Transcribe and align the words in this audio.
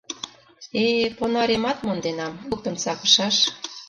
Э-э, 0.83 1.07
понаремат 1.17 1.77
монденам, 1.85 2.33
луктын 2.49 2.75
сакышаш. 2.83 3.35